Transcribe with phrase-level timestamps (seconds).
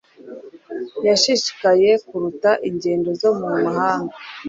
[1.07, 4.15] Yashishikaye kuruta ingendo zo mu mahanga